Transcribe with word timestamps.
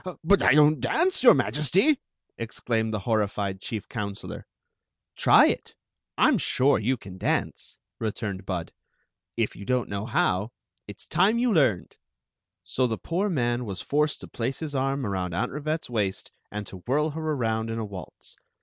"But 0.23 0.41
I 0.41 0.55
don't 0.55 0.79
dance, 0.81 1.21
your 1.21 1.35
Majesty!" 1.35 2.01
exclaimed 2.35 2.91
the 2.91 3.01
horrified 3.01 3.61
chief 3.61 3.87
counselor. 3.87 4.47
"Try 5.15 5.45
it; 5.45 5.75
I 6.17 6.27
'm 6.27 6.39
sure 6.39 6.79
you 6.79 6.97
can 6.97 7.19
dance," 7.19 7.77
returned 7.99 8.43
Bud 8.47 8.71
If 9.37 9.55
you 9.55 9.63
don 9.63 9.85
t 9.85 9.89
know 9.91 10.07
how, 10.07 10.53
it 10.87 10.97
s 11.01 11.05
time 11.05 11.37
you 11.37 11.53
learned." 11.53 11.97
So 12.63 12.87
the 12.87 12.97
poor 12.97 13.29
man 13.29 13.63
was 13.63 13.79
forced 13.81 14.21
to 14.21 14.27
place 14.27 14.57
his 14.57 14.73
arm 14.73 15.05
about 15.05 15.35
Aunt 15.35 15.51
Rivette's 15.51 15.87
waist 15.87 16.31
and 16.49 16.65
to 16.65 16.77
whirl 16.87 17.11
her 17.11 17.33
around 17.33 17.69
in 17.69 17.77
a 17.77 17.85
waltz. 17.85 18.37